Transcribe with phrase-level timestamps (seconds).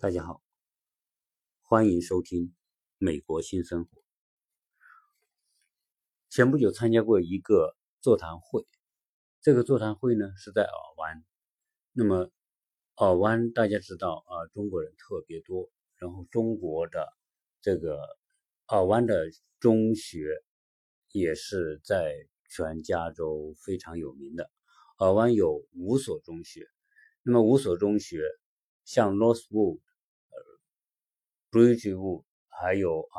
[0.00, 0.40] 大家好，
[1.60, 2.42] 欢迎收听
[2.98, 3.90] 《美国新生活》。
[6.30, 8.64] 前不久参加过一个座谈会，
[9.40, 11.24] 这个座谈会呢是在尔湾。
[11.90, 12.30] 那么
[12.94, 17.12] 尔湾大家知道啊，中国人特别多，然后中国的
[17.60, 17.98] 这个
[18.68, 19.24] 尔湾的
[19.58, 20.28] 中学
[21.10, 22.14] 也是在
[22.48, 24.48] 全加州非常有名的。
[24.98, 26.68] 尔湾有五所中学，
[27.24, 28.22] 那么五所中学
[28.84, 29.80] 像 Northwood。
[31.50, 33.18] Bridgewood 还有啊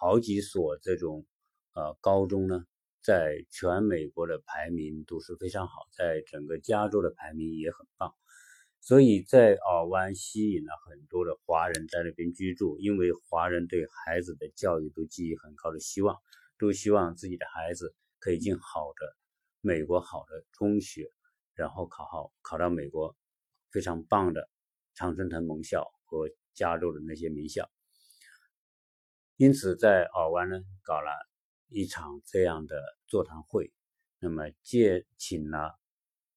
[0.00, 1.26] 好几所这种
[1.74, 2.64] 呃高中呢，
[3.02, 8.14] 在全美国的排名都是非常好，在整个加州的排名也很棒，
[8.80, 16.16] 所以在尔湾吸引了很多的华人在那边居住，因为华人对孩子的教育都寄予很高的希望，
[16.58, 19.16] 都希望自己的孩子可以进好的
[19.60, 21.10] 美国好的中学，
[21.54, 23.16] 然后考好考到美国
[23.72, 24.48] 非常棒的
[24.94, 26.28] 常春藤盟校和。
[26.54, 27.68] 加入了那些名校，
[29.36, 31.10] 因此在尔湾呢搞了
[31.68, 33.72] 一场这样的座谈会，
[34.20, 35.76] 那么借请了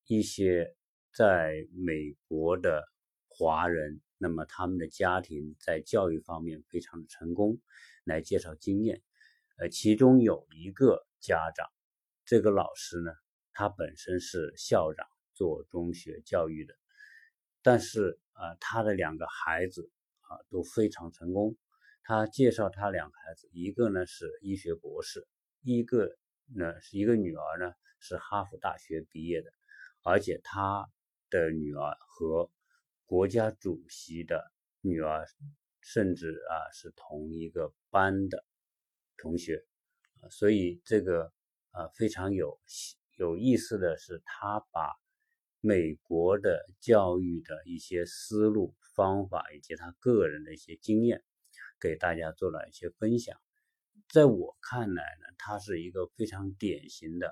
[0.07, 0.75] 一些
[1.13, 2.83] 在美国的
[3.27, 7.59] 华人，那么他们的家庭在教育方面非常的成功，
[8.03, 9.03] 来介绍经验。
[9.57, 11.69] 呃，其中有一个家长，
[12.25, 13.11] 这个老师呢，
[13.53, 16.73] 他本身是校长做中学教育的，
[17.61, 19.91] 但是啊，他的两个孩子。
[20.27, 21.55] 啊，都非常成功。
[22.03, 25.27] 他介绍他两个孩子，一个呢是医学博士，
[25.61, 26.09] 一个
[26.55, 29.51] 呢是一个女儿呢是哈佛大学毕业的，
[30.03, 30.87] 而且他
[31.29, 32.49] 的女儿和
[33.05, 34.41] 国家主席的
[34.81, 35.25] 女儿
[35.81, 38.45] 甚至啊是同一个班的
[39.17, 39.65] 同学。
[40.21, 41.31] 啊所以这个
[41.71, 42.57] 啊非常有
[43.17, 44.95] 有意思的是，他把
[45.59, 48.73] 美国的教育的一些思路。
[48.97, 51.23] 方法以及他个人的一些经验，
[51.79, 53.39] 给大家做了一些分享。
[54.09, 57.31] 在我看来呢，他是一个非常典型的，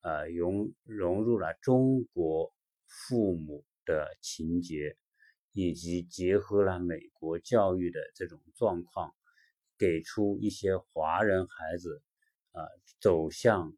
[0.00, 2.54] 呃，融融入了中国
[2.86, 4.96] 父母的情节，
[5.52, 9.14] 以及结合了美国教育的这种状况，
[9.76, 12.02] 给出一些华人孩子
[12.52, 12.64] 啊
[13.00, 13.76] 走向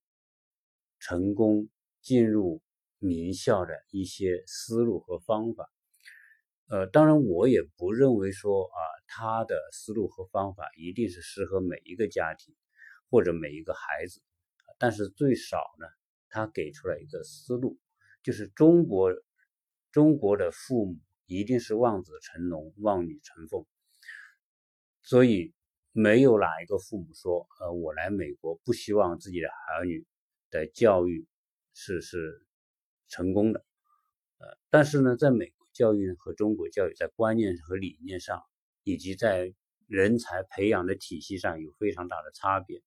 [1.01, 1.69] 成功、
[2.01, 2.63] 进入
[3.01, 5.69] 名校的一些思路和方法。
[6.67, 12.55] 呃，当然，我也不认为说啊，他的思路和方法一定是适合每一个家庭
[13.11, 14.23] 或者每一个孩子，
[14.79, 15.87] 但是最少呢，
[16.31, 17.79] 他给出了一个思路，
[18.23, 19.13] 就是中国
[19.93, 23.67] 中国的父母一定是望子成龙、望女成凤，
[25.03, 25.53] 所以
[25.93, 30.07] 没有哪一个父母说，呃，我来美国不希望自己的儿女
[30.51, 31.27] 的教育
[31.75, 32.47] 是是
[33.09, 33.63] 成功的，
[34.39, 35.53] 呃，但是呢，在美。
[35.75, 38.43] 教育和中国教育在观念和理念上，
[38.85, 39.53] 以及在
[39.89, 42.81] 人才培养的体系上有非常大的差别。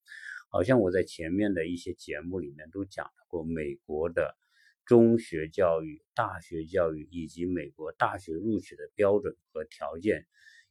[0.49, 4.37] 好像我在前面的一些节目里面都讲过，美国的
[4.85, 10.25] 中学教育、大学教育以及美国大学录取的标准和条件，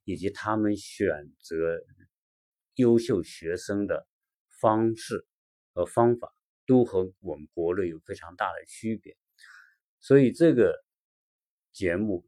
[0.04, 1.82] 以及他们选择
[2.76, 4.08] 优秀学生的
[4.48, 5.26] 方式
[5.74, 6.34] 和方法，
[6.66, 9.16] 都和我们国内有非常大的区别。
[10.00, 10.85] 所以这个。
[11.76, 12.26] 节目，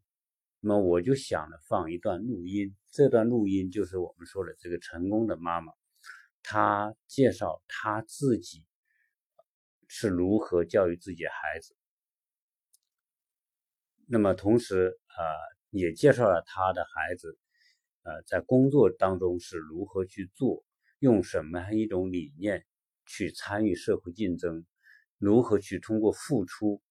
[0.61, 5.73] 那么我就想了放一段录音，这段录音就是我们说的这个成功的妈妈，
[6.43, 8.67] 她介绍她自己
[9.87, 11.75] 是如何教育自己的孩子，
[14.05, 15.17] 那么同时啊
[15.71, 17.39] 也介绍了她的孩子，
[18.03, 20.63] 呃在工作当中是如何去做，
[20.99, 22.67] 用什么样一种理念
[23.07, 24.67] 去参与社会竞争，
[25.17, 26.83] 如何去通过付出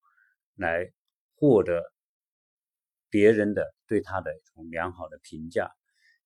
[0.56, 0.92] 来
[1.36, 1.84] 获得。
[3.10, 5.72] 别人的对他的一种良好的评价，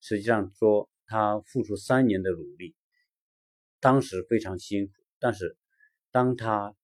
[0.02, 2.76] 实际上说他付出三年的努力，
[3.80, 5.58] 当时非常辛苦，但是
[6.12, 6.76] 当他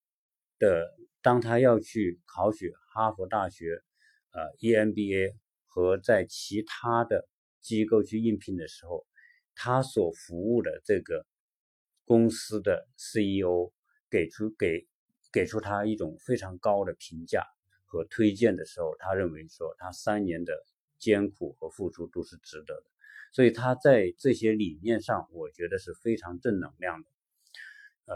[0.59, 3.81] 的当他要去考取哈佛大学
[4.31, 5.35] 呃 EMBA
[5.65, 7.27] 和在其他的
[7.61, 9.05] 机构去应聘的时候，
[9.55, 11.25] 他所服务的这个
[12.05, 13.73] 公司的 CEO
[14.09, 14.87] 给出给
[15.31, 17.43] 给出他一种非常高的评价。
[17.87, 20.53] 和推荐的时候，他认为说他三年的
[20.99, 22.83] 艰苦和付出都是值得的，
[23.31, 27.07] 所以他在这些理念上，我觉得是非常正能量的。
[28.05, 28.15] 呃，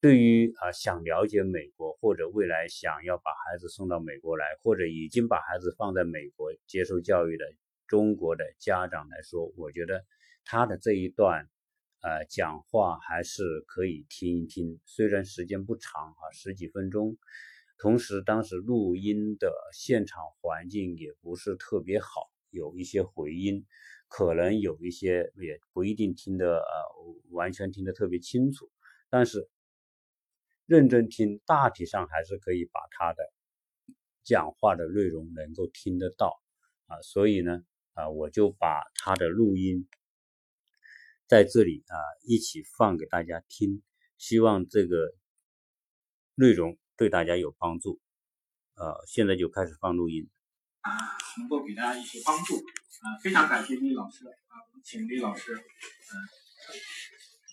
[0.00, 7.44] 对于啊想了解美国或者未来想要把孩子送到美国来，或者已经把孩子放在美国接受教育的
[7.86, 10.04] 中国的家长来说，我觉得
[10.44, 11.48] 他的这一段
[12.00, 17.16] 呃讲话还是可以听一听，虽然时间不长啊，十几分钟。
[17.78, 23.66] 同时，当时录音的现场环境也不是特别好，有一些回音，
[24.08, 26.64] 可能有一些也不一定听得呃
[27.30, 28.70] 完全听得特别清楚，
[29.10, 29.48] 但是
[30.66, 33.22] 认真听，大体上还是可以把他的
[34.22, 36.40] 讲话的内容能够听得到
[36.86, 37.64] 啊，所以呢
[37.94, 39.88] 啊，我就把他的录音
[41.26, 43.82] 在这里啊一起放给大家听，
[44.18, 45.12] 希望这个
[46.36, 48.00] 内容对大家有帮助。
[48.74, 50.28] 呃，现在就开始放录音。
[50.80, 50.90] 啊
[51.38, 55.62] 能够给大家一些帮助，啊，非常感谢李老师，啊，请李老师，嗯，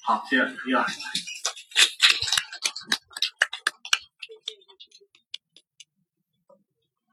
[0.03, 0.99] 好，谢谢李老师。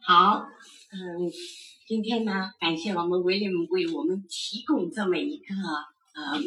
[0.01, 0.49] 好，
[0.91, 1.31] 嗯，
[1.87, 5.55] 今天呢，感谢我们威廉为我们提供这么一个，
[6.15, 6.43] 嗯，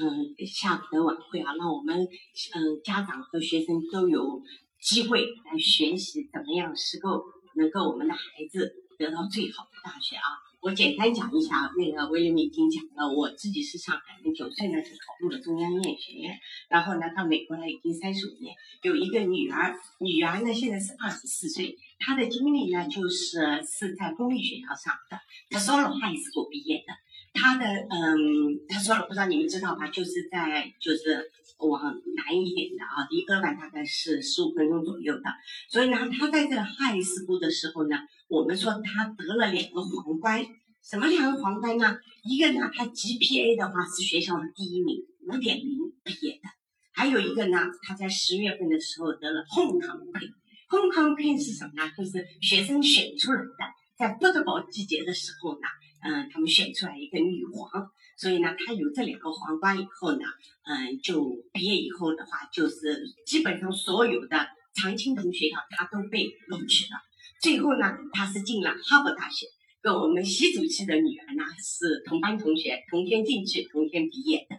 [0.00, 4.42] 嗯，下午的晚会啊，让我们，嗯，家长和学生都有
[4.80, 7.22] 机会来学习怎么样是够。
[7.54, 10.24] 能够我们的孩子得到最好的大学啊！
[10.62, 16.32] 我简单讲一下，那个威廉已经讲了，我自己是上海，九岁呢就考入了中央音乐学院，
[16.70, 26.94] 然后呢到美国来已经三十五年，有一个女儿，女儿呢现在是二十四岁，她的经历呢就是是在公立学校上的，她 Solo High School 毕业的，
[27.42, 29.88] 他的嗯，他说了不知道你们知道吧？
[29.88, 31.30] 就是在就是。
[31.62, 31.80] 往
[32.16, 35.22] 南一点的啊，离厄万大概是十五分钟左右的。
[35.70, 37.96] 所以呢，他在这个哈里斯部的时候呢，
[38.26, 40.44] 我们说他得了两个皇冠。
[40.82, 41.96] 什么两个皇冠呢？
[42.24, 44.96] 一个呢，他 GPA 的话是学校的第一名，
[45.28, 46.48] 五点零毕业的。
[46.94, 50.32] 还有一个呢，他在十月份的时候得了 Homecoming。
[50.68, 51.92] Homecoming 是什么呢？
[51.96, 53.62] 就是学生选出来的，
[53.96, 55.68] 在不得宝季节的时候呢，
[56.02, 57.90] 嗯，他们选出来一个女皇。
[58.16, 60.24] 所以呢，她有这两个皇冠以后呢，
[60.64, 67.00] 嗯，就毕业以后的话，就是基本上所有的常青藤学校他都被录取了。
[67.40, 69.46] 最后呢，他是进了哈佛大学，
[69.80, 74.56] 跟我们习主席的女儿呢是同班同学，同天进去，同天毕业的。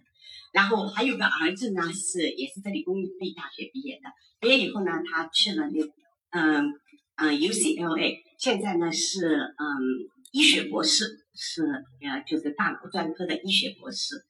[0.52, 4.10] 然后还有个儿子呢，是也是这里公立大学毕业的。
[4.40, 5.82] 毕业以后呢，他去了那
[6.32, 6.74] 嗯
[7.16, 9.66] 嗯 UCLA，现在呢是嗯
[10.34, 11.22] 医学博士。
[11.36, 14.24] 是呃，就是大脑专科的医学博士，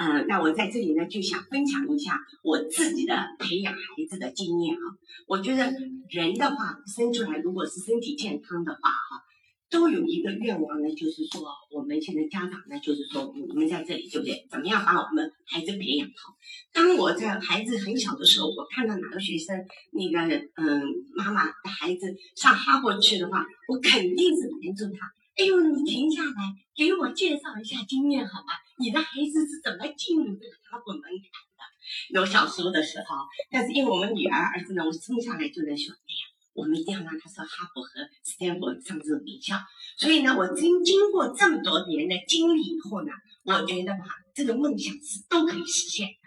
[0.00, 4.80] 嗯，那我在这里呢就想分享一下我自己的培养孩子的经验啊。
[5.26, 5.70] 我觉得
[6.08, 9.22] 人的话生出来如果是身体健康的话哈，
[9.68, 14.46] 都有一个愿望呢，就是说我们现在家长呢，就是说我们在这里对不对？
[14.50, 16.34] 怎么样把我们孩子培养好？
[16.72, 19.62] 当我在孩子很小的时候，我看到哪个学生
[19.92, 20.82] 那个嗯
[21.14, 25.12] 妈妈的孩子上哈佛去的话，我肯定是拦住他。
[25.36, 26.32] 哎呦，你停下来，
[26.74, 28.54] 给我介绍一下经验好吗？
[28.78, 31.60] 你的孩子是怎么进入这个哈佛门槛的？
[32.08, 33.16] 有小时候的时候，
[33.50, 36.24] 但是因为我们女儿儿子呢，我生下来就在说，哎呀，
[36.54, 37.90] 我们一定要让他上哈佛和
[38.24, 39.60] 斯坦福上这个名校。
[39.98, 43.12] 所以呢，我经经过这么多年的经历以后呢，
[43.44, 46.24] 我觉得吧，这个梦想是都可以实现的，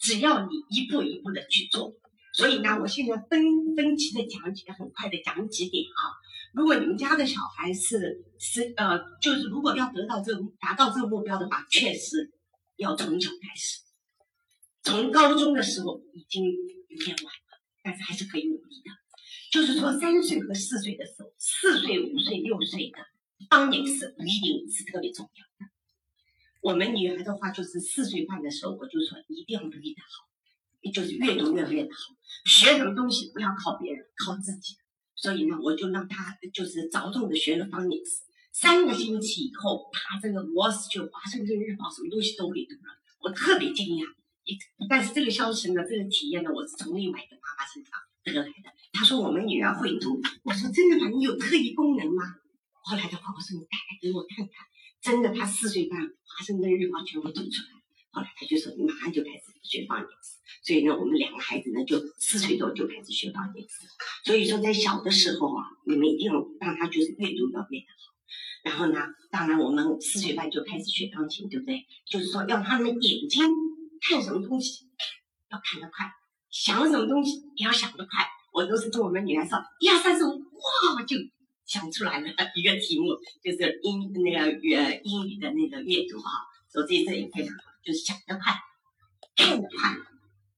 [0.00, 1.92] 只要你一步一步的去做。
[2.32, 6.24] 所以呢，我现在分分期的讲解，很快的讲几点啊。
[6.56, 12.32] 如果你们家的小孩是是呃，就是如果要得到这个达到这个目标的话，确实
[12.76, 13.82] 要从小开始，
[14.82, 18.90] 从高中的时候已经有点晚了，但是还是可以努力的。
[19.52, 22.96] 就是说，三岁和四岁的时候，四岁、五岁、六岁的
[23.50, 25.70] 当年是不一定是特别重要的。
[26.62, 34.76] 我们女儿的话，就是四岁半的时候，我就说一定要努力的好，就是越读越来越好，学什么东西不要靠别人，靠自己。
[35.16, 38.22] 所以呢，我就让他就是着重的学了方言词。
[38.52, 44.06] 三个星期以后，他这个《Wall Street》华盛顿日报什么东西都会读了，我特别惊讶。
[44.44, 44.56] 一
[44.88, 47.92] 但是这个消息呢，这个体验呢，我是从另外一个妈妈身上
[48.22, 48.70] 得来的。
[48.92, 51.08] 他说我们女儿会读，我说真的吗？
[51.10, 52.36] 你有特异功能吗？
[52.84, 54.54] 后来的话，我说你带来给我看看。
[55.02, 57.76] 真的，他四岁半，华盛顿日报全部读出来。
[58.16, 60.08] 后来他就说，你马上就开始学方言。
[60.62, 63.66] 所以呢，我们两个孩子呢，就四岁多就开始学方言。
[64.24, 68.16] 所以说，在小的时候啊，你们一定要让他就是阅读要变得好。
[68.64, 71.84] 然后呢，当然我们四岁半就开始学钢琴，对不对？
[72.06, 73.44] 就是说，要他们眼睛
[74.00, 74.86] 看什么东西
[75.50, 76.10] 要看得快，
[76.50, 78.26] 想什么东西也要想得快。
[78.50, 81.18] 我都是跟我们女儿说，一二三四五，哇，就
[81.66, 84.38] 想出来了一个题目，就是英那个
[84.78, 86.30] 呃英语的那个阅读啊。
[86.68, 88.52] 所以这也非常好，就是想得快，
[89.36, 89.96] 看得快。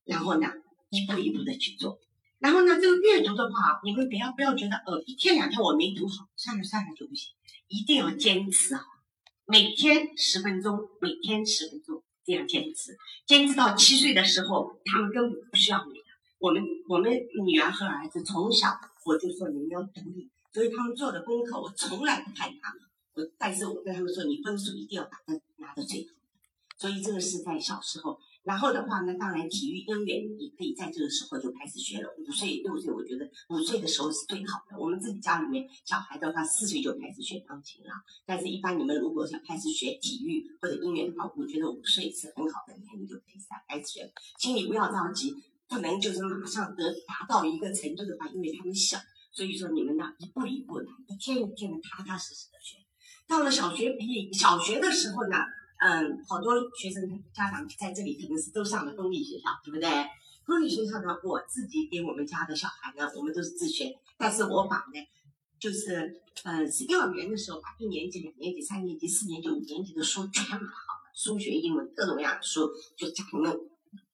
[0.04, 0.48] 然后呢，
[0.88, 2.00] 一步一步的去做。
[2.38, 7.34] 然后呢，这个阅读的话，你们不要不要觉得，呃，一天两天我没读好，算了算了就不行，
[7.66, 8.80] 一定要坚持啊，
[9.44, 16.04] 每天十分钟，每天十分钟，这样坚持，坚持到七岁的时候，他们根本不需要你的。
[16.38, 17.12] 我们我们
[17.44, 22.82] 女儿和儿子从小我就说你们要独立，所以他们做的功课我从来不看他们，
[23.14, 26.17] 我但是我跟他们说，你分数一定要打的拿到最好。
[26.78, 28.18] 所以这个是在小时候。
[28.44, 32.08] 然后的话呢，当然体育音乐你可以在这个时候就开始学了。
[32.16, 34.78] 五岁六岁，我觉得五岁的时候是最好的。
[34.78, 37.90] 我们自己家里面小孩的话，四岁就开始学钢琴了。
[38.24, 44.10] 但是，一般你们如果想开始学体育或者音乐的话，我觉得五岁是很好的年龄就可以开始学。
[44.38, 45.34] 请你不要着急，
[45.68, 48.98] 不能就是马上得达到一个程度的话，因为他们小，
[49.30, 52.78] 所以说你们呢一步一步来，一天一天的踏踏实实的学。
[53.26, 55.36] 到了小学毕业，小学的时候呢。
[55.78, 59.88] 嗯，好多学生家长在这里可能是都上了公立学校，对不对？
[60.44, 64.98] 公立学校呢，我自己给我们家的小孩呢，我们都是自学，但是我把呢，
[65.60, 73.56] 就是呃，是幼儿园的时候把一年级、两年级、三年级、四年级、五年级的书全买好了，数学、英文各种各样的书，就家里面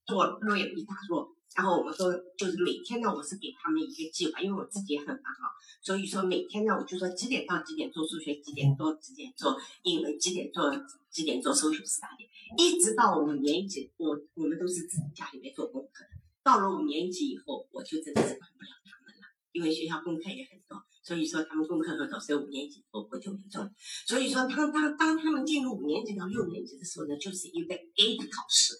[0.04, 1.34] 做摞有一大摞。
[1.55, 5.47] 然后我们说，就是每天呢，我是给他们一个计划，因为我自己也很忙啊，
[5.81, 10.75] 所以说每天呢，我就说几点到几点做数学，几点做几点做英文，几点做
[11.11, 16.05] 几点做数学四大点，一直到五年级，我我们都是自己家里面做功课。
[16.43, 23.71] 到了五年级以后，我就真的是管不了他们了，因为学校功课也很多，所以说他们功课很多，所以五年级以后我就没做了。
[24.07, 28.75] 所以说，当当当他们进入五年级到六年级的时候呢，就是一个 A 的考试。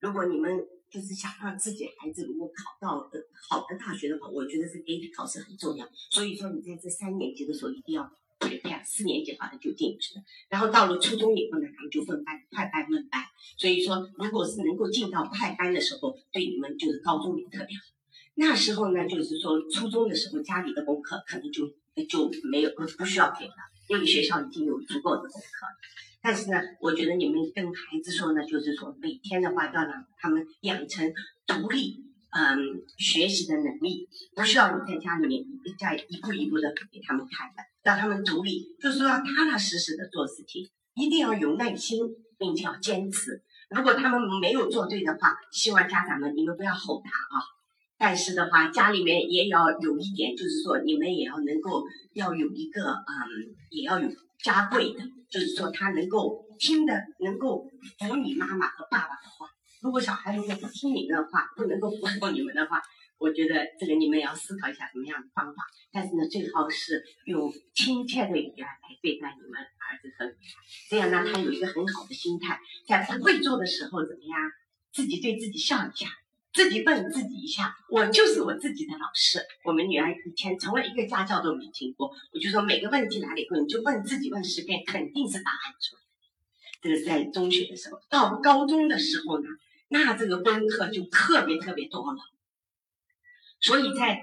[0.00, 0.50] 如果你们
[0.90, 5.88] 就是想让自己孩子如果考到呃好的大学的话，我觉得这 A P 考试很重要。
[6.10, 10.22] 所以说你在这三年级的时候一定要培养，四年级好像就进去了。
[10.48, 13.24] 然后到了初中以后呢，他们就分班，快班慢班。
[13.56, 17.82] 所以说，如果是能够进到快班的时候，对你们就是高中也特别好。
[18.34, 21.68] 那时候呢，就是说初中的时候家里的功课可能就
[22.08, 23.54] 就没有不需要给了，
[23.88, 25.66] 因为学校已经有足够的功课。
[26.22, 31.12] 但是呢，我觉得你们跟孩子说呢，就是说每天的话要让他们养成
[31.46, 32.58] 独立嗯
[32.98, 35.44] 学习的能力，不需要你在家里面
[35.78, 41.98] 在一步一步的给他们看的，让他们独立，就是说要踏踏实实的做事情，一定要有耐心，
[42.38, 43.42] 并且要坚持。
[43.70, 47.40] 如果他们没有做对的话，希望家长们你们不要吼他啊。
[47.96, 51.84] 但是的话，家里面也要有一点，就是说你们也要能够
[52.14, 54.08] 要有一个嗯，也要有
[54.42, 55.00] 加贵的。
[55.30, 57.64] 就是说，他能够听的，能够
[57.98, 59.46] 服你妈妈和爸爸的话。
[59.80, 62.82] 如果小孩如果不听你们的话，不能够服从你们的话，
[63.16, 65.62] 我觉得这个你们也要思考一下什么样的方法。
[65.92, 70.36] 但是呢，最好是用亲切的语言来对待你们儿子和女儿，
[70.90, 74.38] 这样呢，他有一个很好的心态，在不会做的时候怎么样，
[74.92, 76.08] 自己对自己笑一下。
[76.52, 79.38] 自己问自己一下，我就是我自己的老师。
[79.64, 86.02] 我们女儿以前从来一个家教都没听过，我就说每个问题来了以后，你就问自己问十遍，肯定是答案出来。
[86.82, 89.46] 这个是在中学的时候，到高中的时候呢，
[89.90, 92.18] 那这个功课就特别特别多了。
[93.60, 94.20] 所以在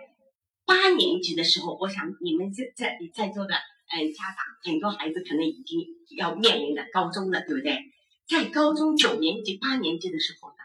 [0.65, 5.79] 八年级的时候，我想你们在在在座的嗯家长，很多孩子可能已经
[6.17, 7.79] 要面临的高中了，对不对？
[8.27, 10.55] 在高中九年级、八年级的时候呢，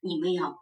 [0.00, 0.60] 你们要。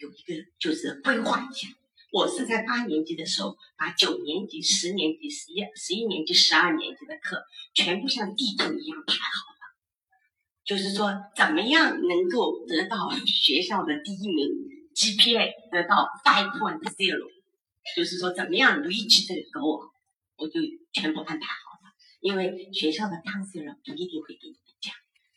[0.00, 1.68] 有一个就是规划一下，
[2.10, 9.76] 我是在八年级的时候把九年级、十年级、十一、十一年级、十二年级的课全部像地图一样排好了，
[10.64, 14.48] 就是说怎么样能够得到学校的第一名
[14.94, 17.28] ，GPA 得到 five point zero，
[17.94, 19.92] 就是说怎么样 reach 这个我
[20.38, 20.60] 我就
[20.92, 24.56] 全部安排好了，因为学校的汤先生不一定会给你。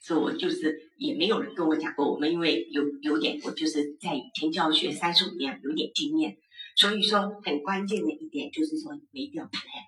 [0.04, 6.38] 所以我就是也没有人跟我讲过，我们因为有有点，我就是在以前教学三十五年，有点经验，
[6.76, 9.88] 所以说很关键的一点就是说，你们一定要 plan，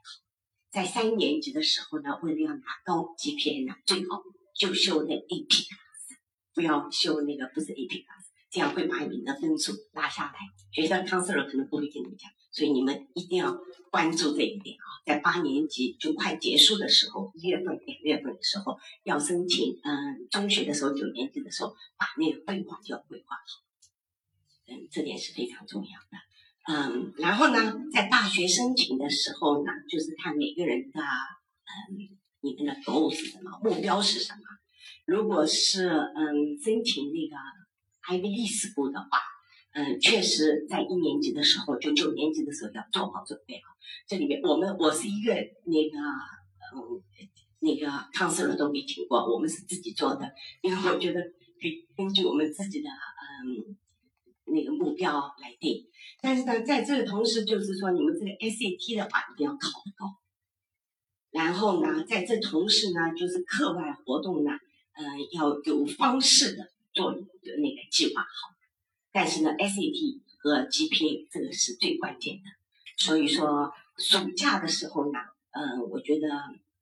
[0.72, 4.24] 在三年级的时候呢，为了要拿高 GPA 呢，最好
[4.58, 6.16] 就修那 AP class，
[6.54, 10.40] 不要修那个不是 AP class，这样会把你们的分数拉下来。
[10.72, 13.54] 学校 counselor 可能不会跟你们讲，所以你们一定要
[13.92, 14.88] 关注这一点啊！
[15.06, 23.62] 在八年级就快结束的时候，一月份、两月份的时候要申请，嗯，中学的时候九年级的时候把那个规划就要规划好，
[24.68, 26.18] 嗯，这点是非常重要的。
[26.74, 32.08] 嗯，然后呢，在大学申请的时候呢，就是看每个人的，嗯，
[32.40, 34.40] 你们的 goal 是什么，目标是什么。
[35.06, 37.36] 如果是嗯申请那个
[38.08, 39.35] Ivy League School 的话。
[39.78, 43.68] 嗯，确实，在一年级的时候，就九年级的时候要做好准备啊。
[44.08, 45.98] 这里面，我们我是一个那个
[46.74, 47.04] 嗯
[47.60, 51.22] 那个康师傅都没听过，我们是自己做的，因为我觉得
[51.60, 53.76] 可以根据我们自己的嗯
[54.46, 55.86] 那个目标来定。
[56.22, 60.16] 但是呢，在这个同时，就是说你们这个 SAT 的话一定要考得高。
[61.32, 64.52] 然后呢，在这同时呢，就是课外活动呢，
[64.94, 65.04] 嗯，
[65.34, 68.55] 要有方式的做那个计划好。
[69.16, 72.44] 但是呢，SAT 和 GPA 这个是最关键的，
[72.98, 75.20] 所以说暑假的时候呢，
[75.52, 76.28] 嗯，我觉得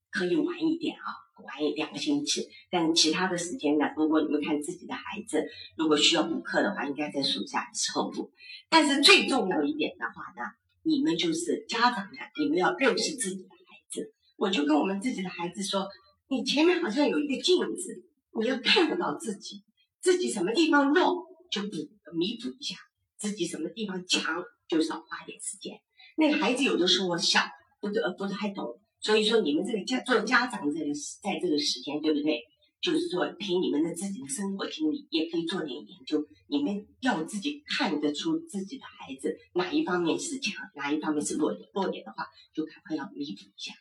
[0.09, 1.05] 可以晚一点啊，
[1.45, 2.49] 晚一两个星期。
[2.71, 5.45] 但其他的时间呢，如果你们看自己的孩子，
[5.77, 8.31] 如果需要补课的话，应该在暑假的时候补。
[8.67, 10.49] 但是最重要一点的话呢，
[10.81, 14.11] 你们就是家长呢，你们要认识自己的孩子。
[14.37, 15.87] 我就跟我们自己的孩子说，
[16.29, 18.03] 你前面好像有一个镜子，
[18.41, 19.63] 你要看得到自己，
[20.01, 21.69] 自己什么地方弱就补
[22.13, 22.75] 弥补一下，
[23.17, 25.79] 自己什么地方强就少花点时间。
[26.17, 27.41] 那孩子有的时候小，
[27.79, 28.79] 不得不太懂。
[28.99, 32.43] 所以说，你们这个家做家长这个在这个时间，对不对？
[32.81, 36.25] 就是说，凭你们的自己的生活经历，也可以做点研究。
[36.47, 41.69] 你们要自己看得出自己的孩子哪一方面是强，哪一方面是弱点。
[41.73, 43.73] 弱点的话，就赶快要弥补一下。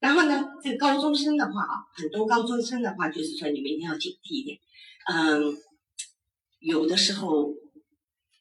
[0.00, 4.58] 然后呢，这个高中生的话啊，很多高中生的话，就是说你们一定要警惕一点。
[5.06, 5.54] 嗯，
[6.58, 7.54] 有的时候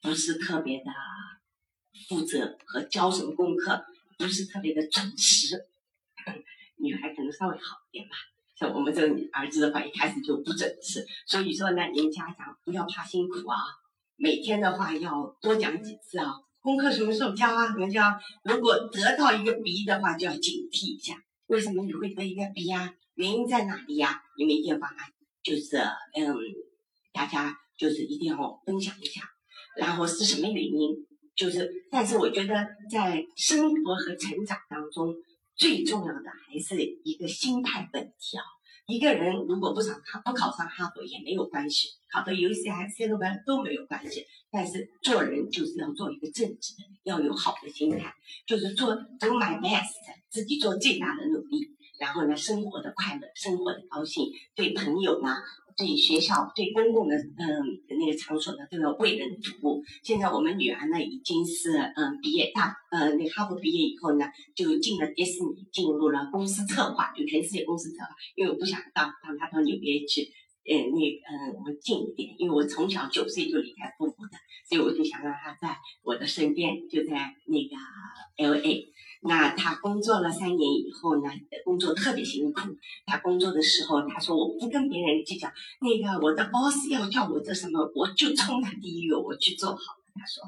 [0.05, 0.85] 不是特别的
[2.07, 3.83] 负责和教什么功课，
[4.19, 5.65] 不是特别的准时。
[6.77, 8.15] 女孩可能稍微好一点吧，
[8.55, 13.57] 像我们这个儿子的话，一开始就不准时，所以说呢，您家长不要怕辛苦啊，
[14.15, 17.69] 每天的话要多讲几次啊，功课什么时候交啊？
[17.71, 18.03] 什么交？
[18.43, 21.15] 如果得到一个 B 的话，就要警惕一下，
[21.47, 22.93] 为什么你会得一个 B 呀？
[23.15, 24.21] 原因在哪里呀？
[24.37, 26.37] 你们一定要把它，就是嗯，
[27.11, 29.21] 大家就是一定要分享一下，
[29.77, 31.05] 然后是什么原因？
[31.35, 32.53] 就是，但是我觉得
[32.89, 35.15] 在生活和成长当中。
[35.57, 38.43] 最重要的还是一个心态问题啊！
[38.87, 44.25] 一个人如果不上哈不考上哈佛也没有关系，考到 U C S C 班都没有关系。
[44.51, 48.13] 但是做人就是要做一个正直的人，要有好的心态，
[48.45, 49.93] 就是做 do my best，
[50.29, 51.69] 自己做最大的努力，
[52.01, 55.37] 然后呢，生活的快乐，生活的高兴，对朋友呢。
[55.77, 57.45] 对学校、对公共的嗯
[57.99, 59.83] 那个场所呢，都要为人服务。
[60.03, 68.09] 现在我们女儿呢，已经是嗯毕业大呃那哈佛毕业以后呢，就进了迪士尼，进入了公司策划，就全世界公司策划。
[68.35, 70.21] 因为我不想到让她到纽约去，
[70.63, 74.37] 呃那嗯我们近一点，因为我从小九岁就离开父母的，
[74.69, 77.75] 所以我就想让她在我的身边，就在那个
[78.37, 78.94] L A。
[79.27, 81.29] 那他工作了三年以后呢，
[81.63, 82.61] 工作特别辛苦。
[83.05, 89.81] 他工作的时候，他说我不跟别人计较，那个我的 boss 要叫我做什么，我就冲他第一个，我去做好。
[90.17, 90.43] 他说，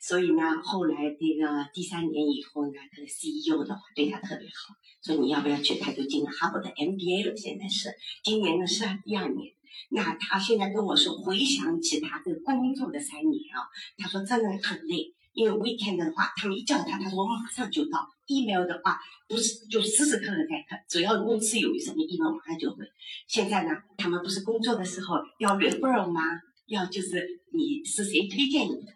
[0.00, 5.74] 所以呢，后来这个第三年以后呢，这个 CEO 的话对他特别好，说你要不要去？
[5.78, 7.36] 他就进了哈佛的 MBA 了。
[7.36, 7.90] 现在是
[8.22, 9.52] 今年呢是第二年。
[9.90, 15.14] 那他现在跟我说，回想起他这工作的三年啊，他说真的很累。
[15.38, 18.10] 因为 weekend 的话，他们一叫他，他说我马上就到。
[18.26, 18.98] email 的话，
[19.28, 22.84] 不是就时时刻刻在看，只要公司有什么 email，马上就会。
[23.28, 26.20] 现在呢，他们不是工作的时候要 refer 吗？
[26.66, 28.92] 要就是你是谁推荐你的？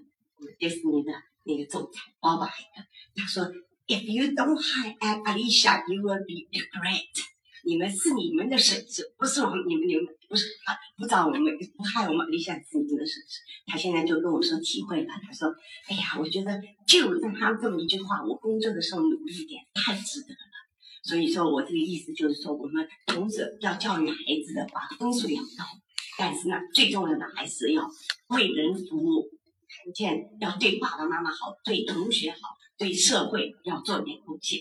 [0.58, 1.12] 迪士尼的
[1.44, 2.46] 那个总裁 Bob
[3.14, 3.44] 他说
[3.86, 7.31] ，If you don't hire Alicia，you will be regret。
[7.64, 11.40] 你们是你们的损失，不是我们你们你们不是啊不找我们
[11.76, 13.40] 不害我们理想是你们的损失。
[13.66, 15.48] 他现在就跟我说体会了，他说
[15.88, 20.52] ：“哎呀，我觉得就让他这么一句话，我工作的时候努力一点，太值得了。”
[21.04, 25.64] 所以说我这个意思就是说，我们同时要教育孩子的话，分数要高，
[26.18, 27.88] 但是呢，最重要的还是要
[28.28, 29.28] 为人服务，
[29.68, 32.38] 看见要对爸爸妈妈好，对同学好，
[32.78, 34.60] 对社会要做点贡献。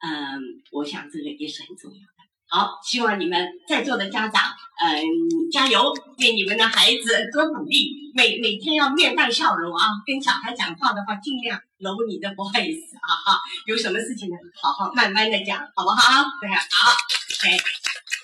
[0.00, 2.17] 嗯，我想这个也是很重要。
[2.50, 4.42] 好，希望你们在座的家长，
[4.80, 5.04] 嗯，
[5.52, 9.84] 加油，给你们的孩子多鼓励，每每天要面带笑容啊。
[10.06, 13.38] 跟小孩讲话的话，尽量搂你的 voice 啊哈。
[13.66, 16.24] 有什么事情呢，好好慢慢的讲，好不好？
[16.40, 16.90] 对，好
[17.36, 17.62] ，OK，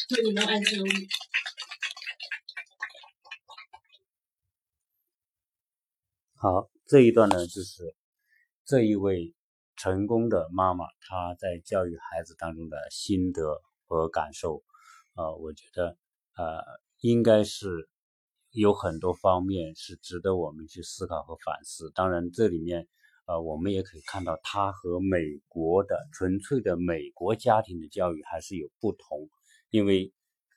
[0.09, 1.07] 祝你们万事如意。
[6.37, 7.95] 好，这一段呢，就是
[8.65, 9.35] 这一位
[9.77, 13.61] 成功的妈妈她在教育孩子当中的心得。
[13.97, 14.63] 和感受，
[15.15, 15.97] 呃，我觉得，
[16.37, 16.63] 呃，
[17.01, 17.89] 应该是
[18.51, 21.91] 有很多方面是值得我们去思考和反思。
[21.95, 22.89] 当然，这里面，
[23.27, 29.29] 呃，我们也可以看到，他和美国的纯粹的美国家庭的教育还是有不同，
[29.71, 30.13] 因为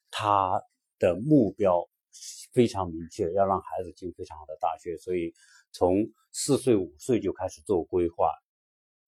[0.09, 0.61] 他
[0.99, 1.87] 的目标
[2.53, 5.33] 非常明确，要让孩子进非常好的大学，所以
[5.71, 8.31] 从四岁五岁就开始做规划。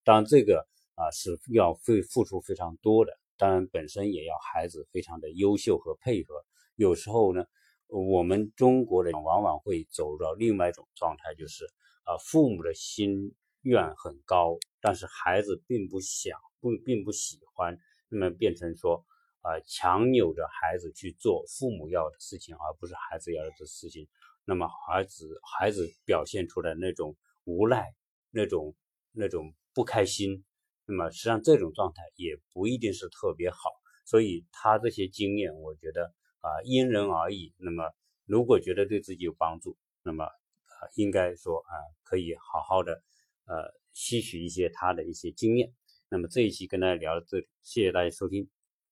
[0.04, 3.18] 当然，这个啊是要费付出非常多的。
[3.39, 6.43] 当然，本身也要孩子非常的优秀和配合。
[6.75, 7.45] 有时候呢，
[7.88, 11.63] 我们中国人往往会走入到另外一种状态，就是
[12.04, 17.78] 啊，父母的心愿很高，但是孩子并不想，不并不喜欢，
[18.10, 19.06] 那么变成说
[19.39, 24.06] 啊，强扭着孩子去做父母要的事情，而不是孩子要的事情。
[24.43, 27.93] 那么孩子孩子表现出来那种无奈，
[28.32, 28.75] 那种
[29.13, 30.43] 那种不开心。
[30.89, 33.69] 那么实际上这种状态也不一定是特别好，
[34.06, 37.54] 所以他这些经验，我觉得啊因人而异。
[37.58, 37.91] 那么
[38.25, 41.73] 如果觉得对自己有帮助，那么啊应该说啊
[42.04, 43.04] 可以好好的
[43.45, 45.71] 呃吸取一些他的一些经验。
[46.10, 48.49] 那么这一期跟大家聊到这里，谢谢大家收听。